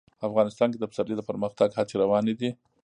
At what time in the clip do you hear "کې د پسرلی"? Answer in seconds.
0.71-1.15